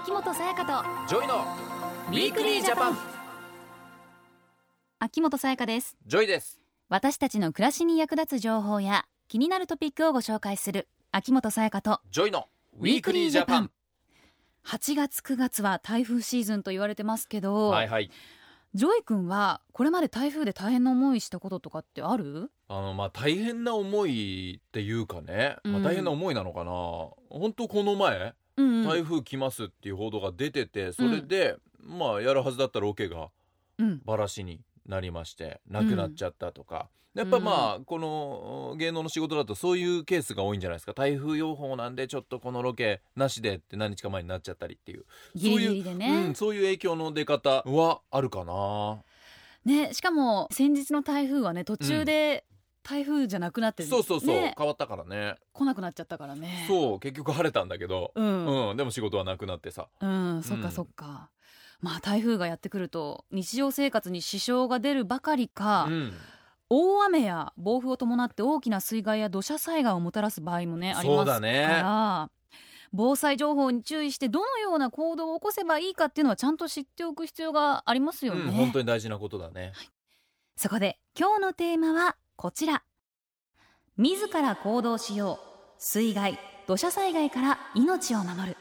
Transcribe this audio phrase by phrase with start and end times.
[0.00, 1.44] 秋元才加とジョイの
[2.08, 2.98] Weekly Japan。
[5.00, 5.96] 秋元才加です。
[6.06, 6.60] ジョイです。
[6.88, 12.46] 私たちの暮らしに役立つ情報や気になるトピックをご紹介する秋元才加とジョイの
[12.78, 13.72] Weekly Japan。
[14.64, 18.08] 8月9月は台風シーズンと言われてますけど、はいはい。
[18.74, 22.52] ジョイ君はこれまで台風で大変な思いしたこととかってある？
[22.68, 25.82] あのまあ大変な思いっていうかね、まあ、うん。
[25.82, 26.70] 大変な思いなのかな、
[27.36, 33.28] 本当この前うん台風来ますっていう報道が出ててそれで、まあやるはずだったロケが
[33.78, 34.00] うん。
[34.04, 40.94] バラシになりましてなくなっちゃったとか、やっぱまあこの芸能の仕事だとそういうケースが多いんじゃないですか。
[40.94, 45.04] 台風予報なんでちょっとこのロケなしでって何日か前になっちゃったりっていう。
[45.34, 49.02] ギリギリでうねん、そういう影響の出方はあるかな。
[49.64, 52.44] ねしかも先日の台風はね途中で
[52.88, 54.54] 台風じゃなくなって、そうそうそう、ね。
[54.56, 55.34] 変わったからね。
[55.52, 56.64] 来なくなっちゃったからね。
[56.66, 57.00] そう。
[57.00, 58.70] 結局晴れたんだけど、うん。
[58.70, 59.88] うん、でも仕事はなくなってさ。
[60.00, 61.28] うん、そっかそっか。
[61.80, 66.14] まあ台風がやってくると日常生活に支障が出るばかりか、うん。
[66.70, 72.30] 大雨や暴風を伴って大きな水害や土砂災害をもたらす場合もねありますから、そうだね。
[72.92, 78.44] 防災情報に注意してどのような行動を起こせばいいかっていうのはちゃんと知っておく必要がありますよね。
[78.44, 79.72] うん、本当に大事なことだね。
[80.56, 82.84] そこで今日のテーマはこちら。
[83.96, 85.74] 自ら行動しよう。
[85.76, 88.56] 水害土砂災害から命を守る。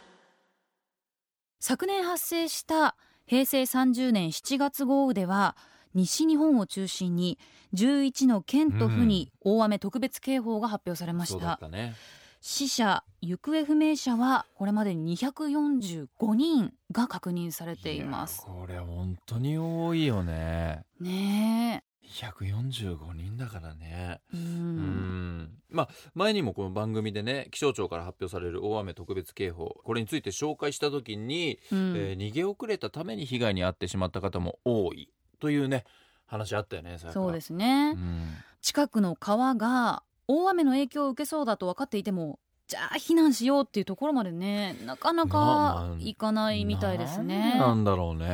[1.59, 2.95] 昨年発生した
[3.27, 5.55] 平成30年7月豪雨では
[5.93, 7.37] 西日本を中心に
[7.75, 11.93] 11の県と府に大雨特別警報が発表されまし、そうだったたね。
[12.41, 18.43] 死者行方不明者はこれまでに245人が確認されています。
[18.47, 20.83] やこれ本当に多いよね。
[20.99, 24.21] ね145人だからね。
[24.33, 25.37] えううん。
[25.39, 31.93] んまあ前にもこの番組でね気象庁から発表される大雨特別警報これについて紹介した時に、うん。
[31.95, 35.11] えー逃げ遅れたために被害に遭ってしまった方も多い。
[35.39, 35.83] というね
[36.25, 38.33] 話あったよねそうですすね、うん。
[38.61, 47.51] 近くの川が大雨の影響を受けそうだと分かっていてもじゃあ避難しようっていうところまでねなかななかまあいかないみたいですね。
[47.51, 48.27] なんなんだろうね、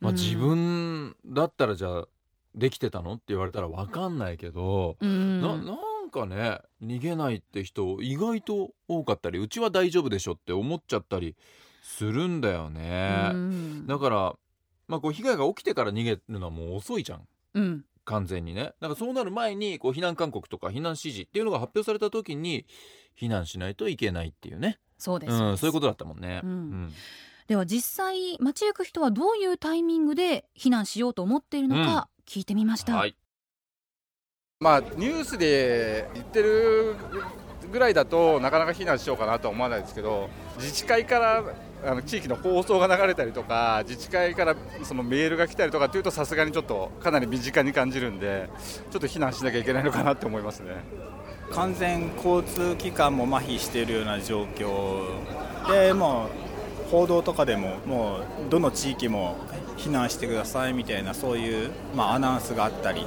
[0.00, 0.14] まあ、うん。
[0.14, 2.08] 自分だったらじゃあ
[2.54, 3.14] できてたの？
[3.14, 5.40] って言われたら分かんないけど、うん。
[5.40, 5.76] なな
[6.06, 11.34] んかね逃げないって人意外と多かったりうちは大丈夫でしょって思っちゃったり
[11.82, 13.86] するんだよね、うん。
[13.86, 14.36] だから、
[14.86, 17.26] まあ、こう被害が起きてから逃げるのはもう遅いじゃん。
[17.54, 17.84] うん。
[18.04, 18.64] 完全にね。
[18.64, 22.66] だからそうなる前にこう避難勧告とか避難指示っていうのが発表された時に
[23.18, 24.78] 避難しないといけないっていうね。
[24.96, 26.92] そうです、うん、そういうことだったもんね、うん
[27.46, 32.96] では実際街行く人はどういうタイミングで避難しようと思っているのか聞いてみました。
[32.96, 33.16] はい
[34.60, 36.96] まあ、ニュースで言ってる
[37.70, 41.44] ぐらいだとなかなか避難しようかなとは思わないですけど自治会から
[41.84, 48.48] あの地域の放送が流れたりとか自治会からそのメールが来たりとかっていうとさすがにちょっとかなり身近に感じるんで
[48.90, 50.82] ちょっと避難しなきゃいけないのかなって思いますね。
[51.50, 55.02] 完全交通機関も麻痺しているような状況
[55.70, 56.43] でもう
[56.90, 59.36] 報道とかでももうどの地域も
[59.76, 63.04] 避難してくださいみたいなそういう、まあ、アナウンスがあったり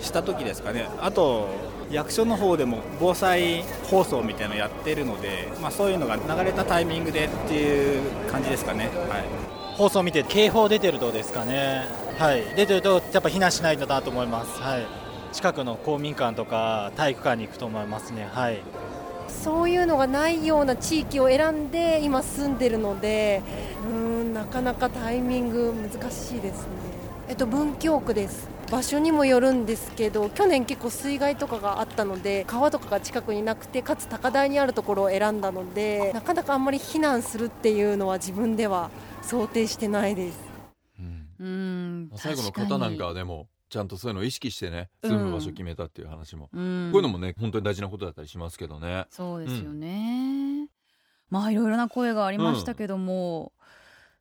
[0.00, 0.88] した時ですかね。
[1.00, 1.48] あと
[1.90, 8.90] 役所の方でも防災放送みたいなのやってるので、まあ、そういうのが流れたタイミングでっていう感じですかね。
[9.08, 9.50] はい。
[9.80, 11.86] 放送見て警報出てるとですかね、
[12.18, 14.86] はい、出てるとやっぱ避難しないとなと思います、はい、
[15.32, 18.60] 近くの公民館とか体育館に行くと思いますね、はい、
[19.30, 23.42] そういうのがないような地域を選んで今住んでるので
[23.84, 26.68] うーんなかなかタイミング難しいですね。
[27.28, 28.48] えっと文京区です。
[28.70, 38.90] 場所にもよるんですけど去年結構水害とかがあったので川とかが近くになくてかつ高台にあるところを選んだのでなかなかあんまり避難するっていうのは自分では
[39.22, 40.38] 想定してないです。
[41.00, 41.26] うん。
[41.40, 46.90] うん最後の方なんかはでもちゃんとそういうのを意識してね住む場所決めたっていう話も、うん。
[46.92, 49.06] こういうのもね本当に大事なことだったりしますけどね。
[49.10, 50.68] そうですよね、
[51.30, 53.52] まあいろいろな声がありましたけども、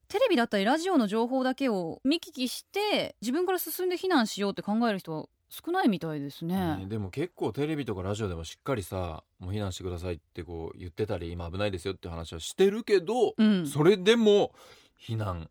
[0.07, 6.78] テレビだったりラジオの情報だけを見聞きして自分から進んで避難しようって考える人は少ないみたいですね。
[6.78, 14.51] ねでも結構テレビとかラジオでもしっかりさもう避難してくださいってこう言ってたり今危ないですよって話はしてるけど、うん、それでも
[15.00, 15.50] 避難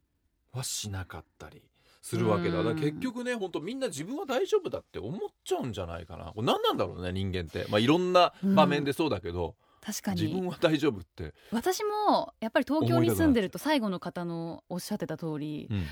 [0.53, 1.63] はしなかったり
[2.09, 2.61] するわけだ。
[2.61, 2.65] うん。
[2.65, 6.27] だから結局ね本当みんな自分は大丈夫だって思っちゃうんじゃないかな。
[6.27, 15.85] これ何なんだろうね人間って、まあ、いろんな場面でそうだけど、確か自分には大丈夫って、私もやっぱり東京に住んでると最後の方のおっしゃってた通り、うん。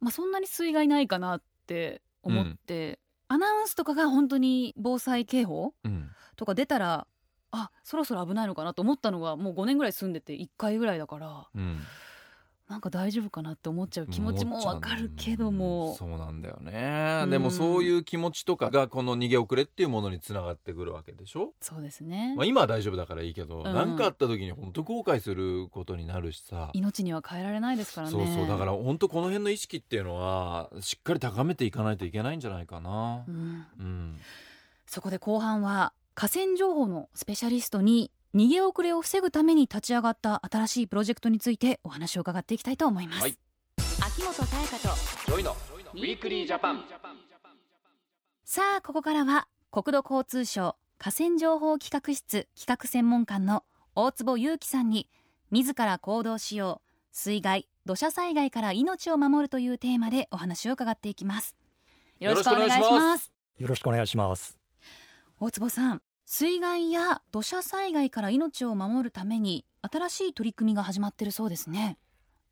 [0.00, 2.98] まあ、そんなに水害ないかなって思って、
[3.28, 6.10] アナウンスとかが本当に防災警報うん。
[6.36, 7.06] とか出たら
[7.50, 11.80] あそろそろ危ないのかなと思ったのがもう5年ぐらい住んでて1回ぐらいだからうん
[12.68, 15.94] なんか大丈夫かなって思っちゃう気持ちもわかるけども。
[15.96, 17.30] そうなんだよね、うん。
[17.30, 22.34] でもそういう気持ちとかがこの逃げ遅れっていうものにつながってくるわけでしょ、そうですね。
[22.36, 23.64] まあ、今は大丈夫だからいいけどうん。
[23.64, 26.70] 何、かあった時に本当後悔することになるしさ。
[26.72, 28.12] 命には変えられないですからね。
[28.12, 33.24] そうそうだから本当この辺の意識っていうのはしっかり高めていかないといけないんじゃないかな。
[33.28, 33.66] うん。
[33.78, 34.16] うん。
[34.86, 43.38] そこで後半は河川情報のスペシャリストに逃げ遅れを防ぐために立ち上がった新しいプロジェクトについてお話を伺っていきたいと思います、はい。
[43.78, 44.94] 秋元才加と
[45.26, 45.56] ジョイの
[45.94, 46.84] Weekly Japan。
[48.44, 55.08] さあここからは国土交通省河川情報企画室企画専門官の大坪裕樹さんに
[55.50, 56.86] 自ら行動しよう。
[57.12, 61.56] 水害土砂災害から命を守るというテーマでお話を伺っていきます。
[62.20, 63.32] よろしくお願いします。
[63.56, 64.58] よろしくお願いします。
[65.40, 71.98] 大坪さん水害や土砂災害から命を守るために新しい取り組みが始まってるそうですね。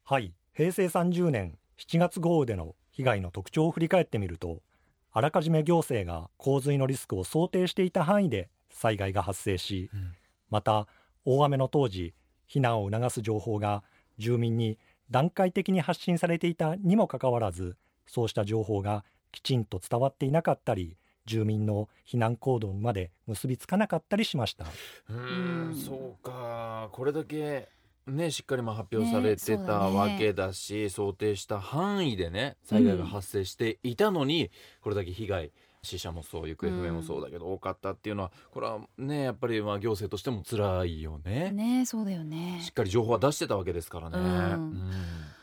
[0.05, 4.63] はい、平成30年7月豪雨での被害の特徴を振り返ってみると、
[5.11, 10.13] あらかじめ行政が洪水のリスクを想定していた範囲で災害が発生し、うん。
[10.51, 10.87] また
[11.25, 12.15] 大雨の当時、
[12.49, 13.83] 避難を促す情報が
[14.19, 14.79] 住民に
[15.11, 17.77] 段階的に発信されていたにもかかわらず、
[18.07, 24.67] そうした情報がきちんと伝わっていなかったり、住民の避難行動まで結びつかなかったりしました。
[25.09, 25.71] うん。
[25.71, 25.75] ん。
[25.75, 26.89] そうか。
[26.93, 27.69] これだけ
[28.07, 34.51] ねしっかりまあ発表されてただねわけだし、想定した範囲でね災害が発生していたのに、
[34.83, 41.51] これだけ被害死者もそう行方不明もそうだけど、多かったっていうのはこれはねやっぱりまあ行政としても辛いよね。
[41.53, 42.61] ねそうだよね。
[42.63, 44.19] しっかり情報は出してたわけですからね。
[44.19, 44.25] うん。
[44.25, 45.34] うん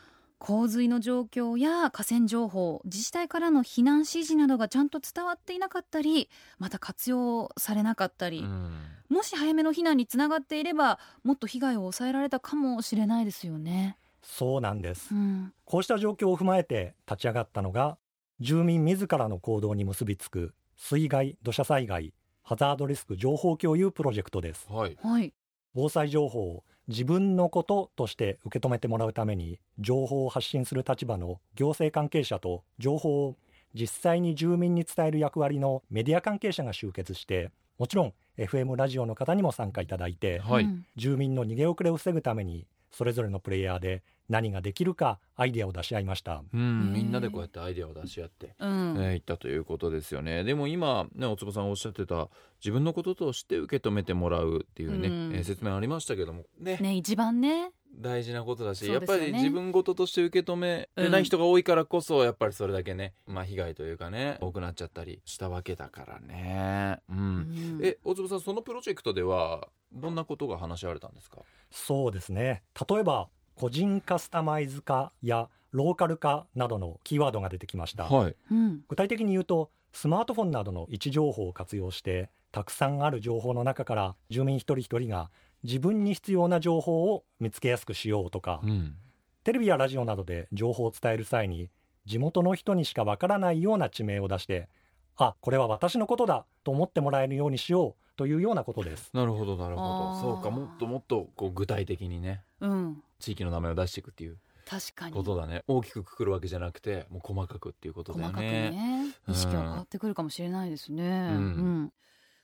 [0.42, 6.28] 洪水の状況や河川情報自治体からの避難指示などがちゃんと伝わっていなかったり
[6.58, 8.76] また活用されなかったり、うん。
[9.08, 13.96] もし早めの避難につながっていればもっと被害を抑えられたかもしれないですよね。
[14.20, 15.14] そうなんです。
[15.14, 15.16] う。
[15.16, 15.52] ん。
[15.64, 17.96] こうした状況を踏まえて立ち上がったのが
[18.40, 24.66] 住民自らの行動に結びつく水害土砂災害ハザードリスク情報共有プロジェクトです。
[24.68, 24.98] はい。
[25.00, 25.32] はい、
[25.72, 33.36] 防災情報を自分のこととして受け止めてもらうために情報を発信する立場の行政関係者と情報を
[33.74, 46.42] 実際に住民に伝える役割のメディア関係者が集結してもちろん FM ラジオの方にも参加いただいてはい、うん住民の逃げ遅れを防ぐためにそれぞれのプレイヤーで何ができるかアイデアを出し合いました。
[46.52, 48.96] うん、みんなでこうやってアイデアを出し合って、うん。
[49.00, 50.44] えったということですよね。
[50.44, 52.28] でも今ねお坪さんおっしゃってた
[52.60, 55.34] 自分のこととして受け止めてもらうっていうね、うん。
[55.34, 56.44] えー説明ありましたけども。
[56.60, 56.78] ね。
[56.80, 57.72] ね一番ね。
[57.94, 67.00] 大事なことだし、やっぱり自分事として受け止めてない人が多いからこそ、やっぱりそれだけね、まあ、被害というかね多くなっちゃったりしたわけだからね。
[67.10, 67.18] うん。
[67.18, 67.80] うん。
[67.82, 71.38] え大坪さんそのプロジェクトではどんなことが話し合われたんですか？
[71.70, 72.62] そうですね。
[72.88, 78.80] 例えば個人カスタマイズ化やローカル化などのキーワードが出てきました、はい、うん。
[78.88, 85.30] 具体的に言うとスマートフォンなどの位置情報を活用してたくさんある情報の中から住民一人一人が
[85.62, 88.96] 自分に必要な情報を見つけやすくしようとか、うん。
[89.44, 91.68] テレビやラジオなどで情報を伝える際に
[92.04, 94.68] 地元の人にしかわからないような地名を出して
[95.16, 99.10] あこれは私のことだと思ってもらえるようにしようというようなことです。
[99.14, 100.12] なるほどなるほど。
[100.20, 103.02] そうかもっともっとこう具体的にねうん。
[103.18, 105.14] 地域の名前を出していくっていう確かに。
[105.16, 105.62] ことだね。
[105.66, 108.70] 大きくくくるわけじゃなくてもう細かくっていうことだ細かくよね。
[108.70, 111.36] ね意識が変わってくるかもしれないですね、うん。
[111.36, 111.40] う
[111.84, 111.92] ん。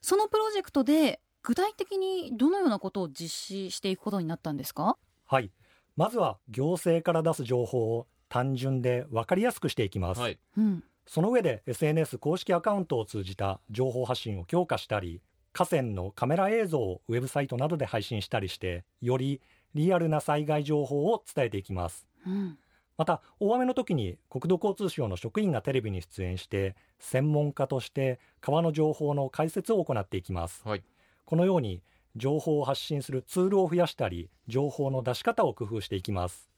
[0.00, 4.98] そのプロジェクトで具体的にどのようなことを実施していくことになったんですか？
[5.26, 5.50] はい。
[5.96, 10.38] まずは行政から出す情報を単純で分かりやすくしていきます、はい。
[10.56, 10.84] うん。
[11.06, 19.40] その上で SNS 公式アカウントを通じた情報発信を強化したり河川のカメラ映像をウェブサイトなどで配信したりしてより
[19.74, 22.06] リアルな災害情報を伝えていきます。
[22.26, 22.58] うん。
[22.96, 30.62] また大雨の時に国土交通省の職員がテレビに出演して専門家として川の情報の解説を行っていきます。
[30.64, 30.82] はい。
[31.24, 31.82] このように
[32.16, 36.50] 情報を発信するツールを増やしたり情報の出し方を工夫していきます。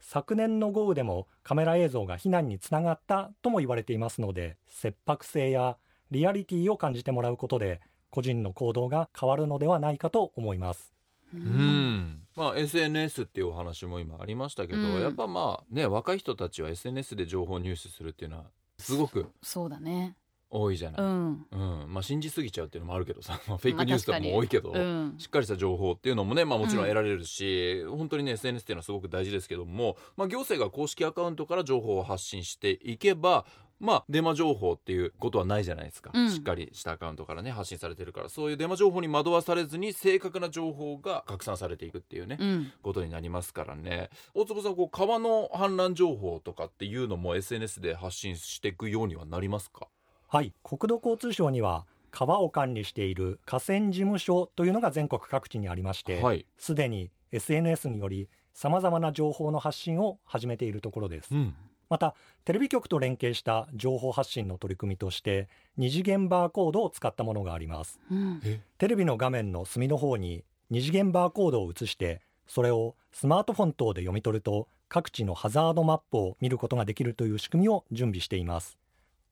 [0.00, 5.76] 昨年の豪雨でもカメラ映像が避難につながったとも言われていますので切迫性や
[6.10, 7.80] リアリティを感じてもらうことで
[8.12, 10.92] 個人の行動が変わるのではないかと思います。
[11.34, 11.42] ううん。
[11.42, 15.00] んまあ、SNS っていうお話も今ありましたけど、うん。
[15.00, 18.44] やっぱまあね若い人たちは SNS で情報入手するっていうのは
[18.78, 20.14] すごくそうだね。
[20.54, 21.46] 多いじゃない、うん。
[21.50, 21.94] うん。
[21.94, 25.14] まあ、信じすぎちゃうっていうのもあるけどさ、 まあ、フェイクニュースとかも多いけど、うん。
[25.16, 33.46] しっかりした情報っていうのもね、まあ、もちろん得られるし、本当にね SNS っていうのはすごく大事ですけども、まあ、行政が公式アカウントから情報を発信していけば
[33.82, 36.30] まあデマ情報っていうことはないじゃないですか、うん。
[36.30, 38.28] しっかりしたアカウントからね発信されてるから。
[38.28, 42.72] そういうデマ情報に惑わされずに正確な情報が拡散されていくっていうね、うん。
[42.82, 44.08] ことになりますからね。
[44.34, 49.88] 大坪さんこう川の氾濫情報とかっていうのも SNS で発信していくようにはなりますか？
[50.28, 50.54] はい。
[50.62, 61.34] 国土交通省には川を管理している河川事務所というのが全国各地にありましてはい、すでに SNS によりさまざまな情報の発信を始めているところです。
[61.34, 61.54] うん、
[61.92, 62.14] また
[62.46, 68.00] テレビ局と連携した情報発信の取り組みとして二次元バーコードを使ったものがあります。
[68.10, 68.40] うん。
[68.78, 78.78] テレビの画面の隅の方に二次元バーコードを映してそれをスマートフォン等で読み取ると各地のハザードマップを見ることができるという仕組みを準備しています。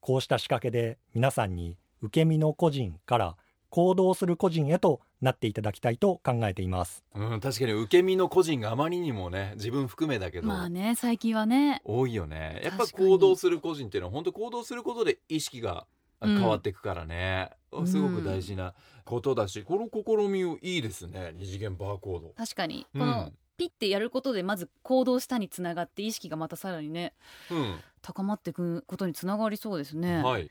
[0.00, 3.36] こうした仕掛けで皆さんに受け身の個人から
[3.70, 7.04] 行動する個人へとなっていただきたいと考えています。
[7.14, 11.80] うん、確かに受け身の個人があまりにもね自分含めだけど、まあね最近はね。
[11.84, 12.60] 多いよね。
[12.64, 15.86] やっぱ行動する個人っていうのは本当行動することで意識が
[16.20, 17.86] うん変わっていくからね、うん。
[17.86, 18.74] すごく大事な
[19.04, 21.32] ことだし、この試みいいですね。
[21.34, 22.34] 二次元バーコード。
[22.36, 22.86] 確かに。
[22.94, 23.00] うん。
[23.00, 27.12] このピッてやることでまず行動したにつながって意識がまたさらにね
[28.00, 30.20] 高まっていくことにつながりそうですうね。
[30.20, 30.50] ん、はい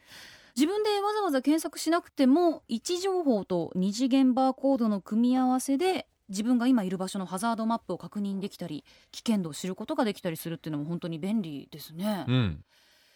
[0.60, 12.63] 自分でわざわざ検索しなくても位置情報と二次元バーコードの組み合わせで自分が今いる場所のハザードマップを確認できたり危険度を知ることができたりするっていうのも本当に便利ですね、うん。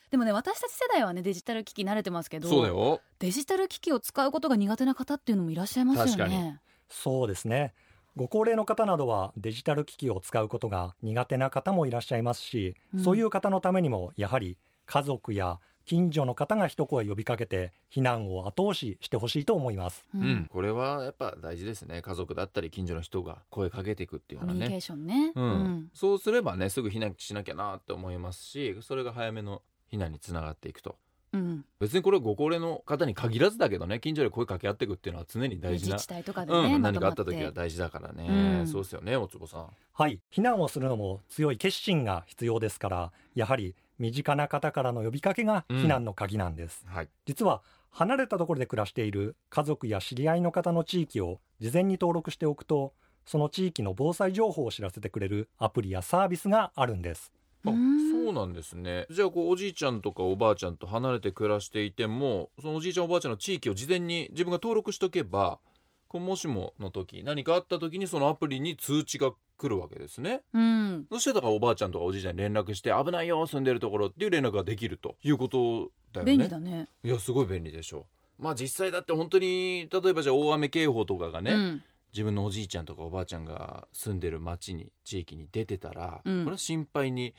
[0.10, 3.02] でもね私たち世代はねデジタル機器慣れてますけどそうだよ。
[3.20, 7.74] デジタル機器を使うことが苦手な方っていうのもいらっしゃいますよ確かねそうですね。
[8.16, 13.04] ご高齢の方などはデジタル機器を使うことが苦手な方もいらっしゃいますし、うん。
[13.04, 20.06] そういう方のためにもやはり家族や近所の方が一声呼びかけて避難を後押ししてほしいと思います。
[20.16, 22.02] ううん、これはやっぱ大事ですね。
[22.02, 24.60] 家族だったり近所の人が声かけていくっていうのはね。
[24.60, 25.90] コミュニケーションね、うん。
[25.94, 29.62] そうすればねすぐ避難しなきゃなって思いますしそれが早めの
[29.92, 30.96] 避難につながっていくと。
[31.34, 31.66] うん。
[31.80, 38.28] 別にこれはご高齢の方に限らずだけどね近所で声かけ合っていくっていうのは常に大事な自治体とかでね、うん、まとま何かあった時は大事だからね、
[38.60, 38.68] うん。
[38.68, 39.68] そうですよね大坪さん。
[39.94, 40.20] はい。
[40.32, 47.10] 避難をするのも強い決心が必要ですからやはり身近な方からの呼びかけが避難の鍵なんです、はい。
[47.26, 52.94] 実は離れたところで暮らしている家族や知り合いの方の地域を事前に登録しておくと
[53.26, 57.32] その地域の防災情報を知らせてくれるアプリやサービスがあるんです。
[57.66, 58.12] あうん。
[58.12, 59.06] そうなんですね。
[59.10, 65.60] じゃあこうおじいちゃんとかおばあちゃんと離れて暮らしていてもそのおじいちゃんおばあちゃんの地域を事前に自分が登録しとけば
[66.08, 70.41] こうもしもの時何かあった時にそのアプリに通知が来るわけですね。
[70.53, 71.05] うん。
[71.12, 76.31] そしてだからおばあちゃんとかおじいちゃんに連絡して危ないよ住んでるところっていう連絡ができるということだよね。
[76.33, 76.88] 便利だね。
[77.03, 78.07] いやすごい便利でしょ。
[78.39, 81.83] うまあ実際だって本当に例えばじゃあ大雨警報とかがね、うん。
[82.13, 86.43] 自分のおじいちゃんとかおばあちゃんが住んでる町に地域に出てたら、うん。
[86.43, 87.33] これは心配に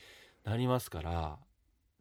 [0.44, 1.38] なりますから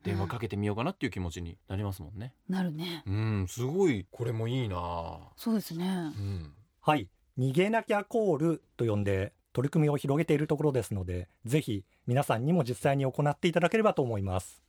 [0.04, 2.34] 電話かけてみようかなっていう気持ちになりますもんね。
[2.50, 3.04] なるね。
[3.06, 5.20] うんすごいこれもいいな。
[5.38, 6.14] そうですね。
[6.18, 6.54] うん。
[6.82, 7.10] はい。
[7.38, 14.62] 逃げなきゃコールと呼んで取り組みを広げているところですのでぜひ皆さんにも実際に行っていただければと思います。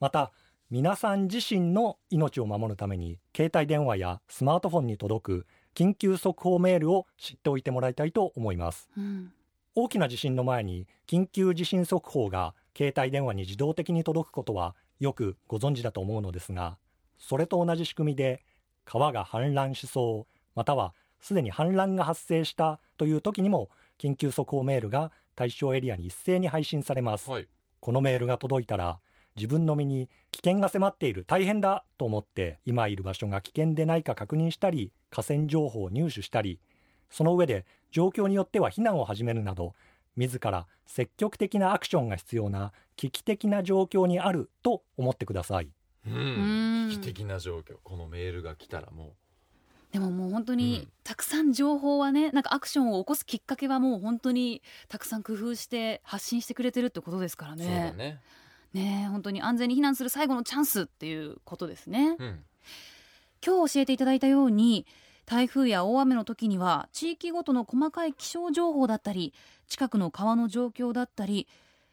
[0.00, 0.32] また
[0.70, 8.88] 皆さん自身の命を守るために携帯電話やスマートフォンに届く緊急速報メールを知っておいてもらいたいと思います。
[8.96, 9.32] うん。
[9.74, 16.76] 大きな地震の前に緊急地震速報が携帯電話に自動的に届くことはよくご存知だと思うのですが
[17.18, 18.42] それと同じ仕組みで
[18.84, 23.70] 川が氾濫しそうまたはすでに氾濫が発生したという時にも
[24.02, 27.46] 緊急速報メールが対象エリアに一斉に配信されます、はい。
[27.78, 28.98] このメールが届いたら
[29.36, 36.58] 自分の身に危険が迫っている大変だと思って今いる場所が危険でないか確認したり河川情報を入手したり
[37.10, 39.74] その上で状況によっては避難を始めるなど
[40.16, 45.68] 自ら積極的なアクションが必要な危機的な状況にあると思ってください。
[46.06, 46.14] うん。
[46.14, 46.90] うん。
[46.90, 47.76] 危機的な状況。
[47.82, 49.14] このメールが来たらも
[49.92, 50.88] でももう本当うにん。
[51.04, 58.18] たくさん情報はねなんかアクションを起こすきっかけはもう本当にたくさん工夫して発信してくれてるってことですからう、そうだね。
[58.72, 62.16] ね本当に安全に避難する最後のチャンスっていうことですね。
[62.18, 62.44] うん。
[63.44, 64.86] 今日教えていただいたように
[65.26, 69.34] 台風や大雨の時には地域ごとの細かい気象情報だったり
[69.66, 71.48] 近くの川の状況だったり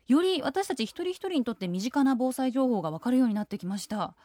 [0.07, 3.97] より私たち一人一人にとって身近な防災情報が分かるようになってきました。
[3.97, 4.15] まあ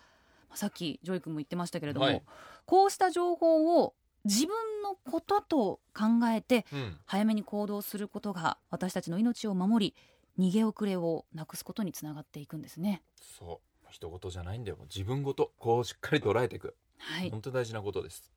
[0.54, 2.22] さっきジョイ君も言ってましたけれども、はい。
[2.66, 3.94] こうした情報を
[4.24, 6.98] 自分のことと考えてうん。
[7.06, 9.94] 早めに行動することが私たちの命を守り
[10.38, 13.02] 逃げ遅れをなくすことにつながっていくんですね。
[13.20, 13.74] そう。
[13.90, 14.78] 人事じゃないんだよ。
[14.92, 17.30] 自分ごとこうしっかり捉えていく、はい。
[17.30, 18.32] 本当大事なことです。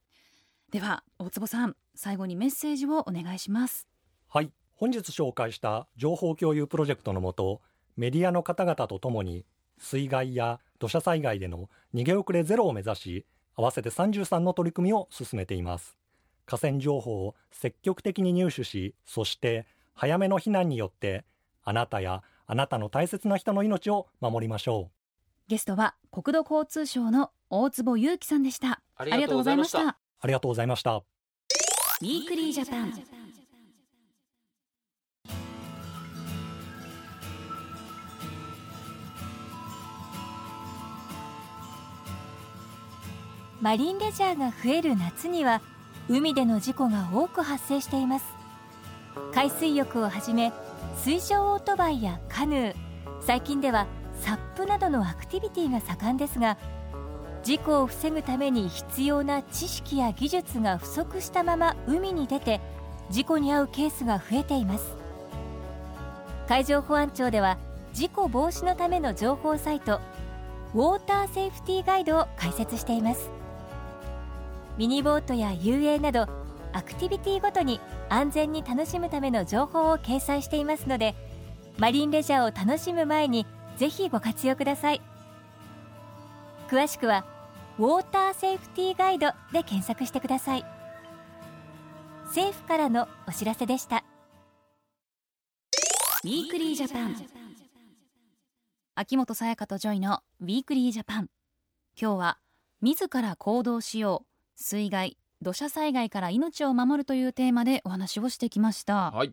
[0.72, 3.88] では大坪さん最後にメッセージをお願いします。
[4.28, 4.52] はい。
[4.76, 7.62] 本日紹介した情報共有プロジェクトのもと
[7.96, 9.46] メディアの方々とともに
[9.80, 15.98] 水害や土砂災害での逃げ遅れゼロを目指し合わせて33の取り組みを進めています。
[16.46, 21.26] 河川情報を積極的に入手しそして早めの避難によって
[21.64, 24.90] あなたやあなたの大切な人の命を守りましょ
[25.48, 28.82] ゲストは国土交通省の大坪裕樹さんでした。
[28.96, 29.84] ありがとうございました。
[29.84, 30.96] うありがとうございました。
[30.96, 33.17] ウィークリージャパン
[43.60, 45.62] マリンレジャーが増える夏には
[46.08, 48.26] 海での事故が多く発生しています。
[49.34, 50.54] 海水浴をはじめ
[51.04, 52.76] 水上オートバイやカヌー
[53.22, 53.88] 最近では
[54.22, 56.58] サップなどのアクティビティが盛んですが
[57.44, 62.62] 事故を防ぐために必要な知識や技術が不足したまま海に出て
[63.10, 64.96] 事故に遭うケースが増えています。
[66.48, 67.58] 海上保安庁では
[67.94, 70.00] 事故防止のための情報サイト
[70.76, 73.37] ウォーターセーフティーガイドを開設しています。
[74.78, 76.28] ミニボートや遊泳など
[76.74, 77.80] アクティビティごとに
[78.10, 81.16] 安全に楽しむための情報を掲載していますので
[81.78, 83.46] マリンレジャーを楽しむ前に
[83.78, 85.02] ぜひご活用ください。
[86.68, 87.26] 詳しくは
[87.80, 90.66] ウォーターセーフティーガイドで検索してください。
[92.26, 94.04] 政府からのお知らせでした。
[96.24, 97.16] Weekly Japan。
[98.96, 101.30] 秋元才加とジョイの Weekly Japan。
[102.00, 102.40] 今日は
[102.82, 104.37] 自ら行動しよう。
[104.60, 109.28] 水害土砂災害から命を守るというテーマでお話をしてきました、はい。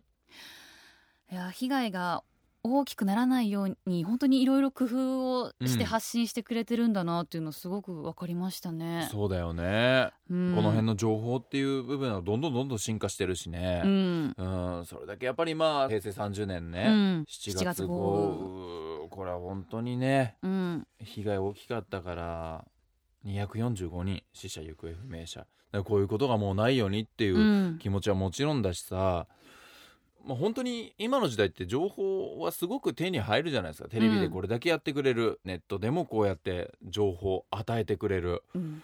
[1.31, 2.23] いや被害が
[2.61, 5.89] 大きくならないように本当にいろいろ工夫をしてうん。
[5.89, 9.07] 発信してくれてるんだなっていうのすごく分かりましたね。
[9.11, 10.53] そうだよね、うん。
[10.55, 13.81] この辺の情報っていう部分はどんどんどんどん進化してるしね。
[13.83, 14.35] う、ん。
[14.37, 14.85] うん。
[14.85, 17.25] それだけやっぱりまあ平成30年ね、うん。
[17.27, 20.87] 7 7月豪雨これは本当にねうん。
[20.99, 22.65] 被害大きかったから
[23.25, 25.39] 245人死者行方不明者。
[25.39, 27.79] だからこういうことがもうないようにっていううん。
[27.79, 29.27] 気持ちはもちろんだしさ、
[30.25, 33.89] まあ、本当に今の時代って情報はすごく手に入るじゃないですか。
[33.89, 38.43] テレビでこれだけやってくれる、ネットでもこうやって情報を与えてくれる。
[38.55, 38.83] うん。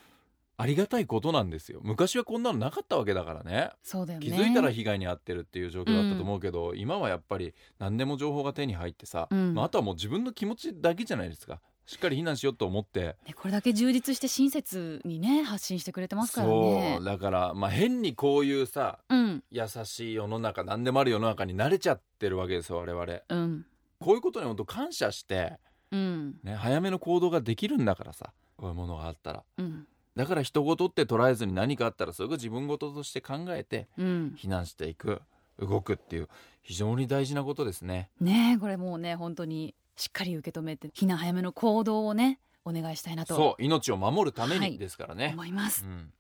[0.58, 1.80] ありがたいことなんですよ。
[1.82, 3.72] 昔はこんなのなかったわけだからね。
[3.82, 4.28] そうだよね。
[4.28, 9.56] 気づいたら被害に遭ってるっていう状況だったと思うけど、今はやっぱり何でも情報が手に入ってさ、うん。
[9.56, 13.16] まあ、あとはもう自分の気持ちだけじゃないですかしっかり避難しようと思って。
[13.26, 16.96] ねこれだけ充実して親切にね発信してくれてますからね。
[16.98, 17.06] そう。
[17.06, 19.44] だからまあ変にこういうさうん。
[19.52, 23.20] 優しい世の中何でもある世の中に慣れちゃってるわけですよ我々。
[23.30, 23.66] うん。
[24.00, 25.58] こういうことに本当感謝して、
[25.92, 26.36] うん。
[26.44, 29.44] ね、早めの行動ができるんだからさこういうものがあったら。
[29.58, 29.88] うん。
[30.16, 34.36] だから人事って捉えずに何かあったらそれが自分事として考えてうん。
[34.38, 35.22] 避難していく
[35.60, 36.30] 動くっていう
[36.62, 38.10] 非常に大事なことですね。
[38.20, 43.36] ねえこれもうね本当にしっかり受け止めて避難早めの行動をねお願いしたいなと。
[43.36, 44.72] そう命を守るためはい。
[44.72, 46.12] にですからね、思います、うん。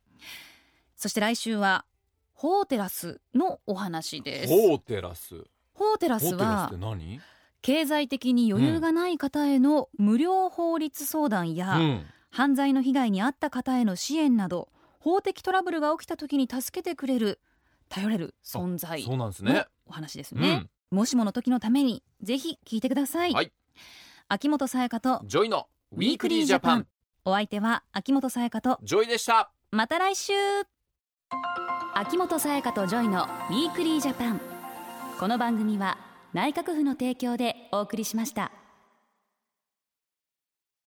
[0.95, 1.85] そして来週は
[2.33, 4.49] ホーテラスのお話です。
[4.49, 5.43] ホーテラス。
[5.73, 7.19] ホーテラスはって何？
[7.61, 12.05] 経済的に余裕がない方への無料法律相談や、うん。
[12.31, 17.41] 犯罪の被害に遭った方への支援など法的トラブルが起きた時に助けてくれる
[17.89, 20.69] 頼れる存在そうなんですのねお話ですね。
[20.91, 23.51] うん、もしもの時のためにぜひ聞いてください、はい
[24.33, 26.87] 秋元才加とジョイの Weekly Japan。
[27.25, 29.51] お相手は秋元才加とジョイでした。
[29.71, 30.31] また来週。
[31.93, 34.39] 秋元才加とジョイの Weekly Japan。
[35.19, 35.97] この番組は
[36.31, 38.53] 内閣府の提供でお送りしました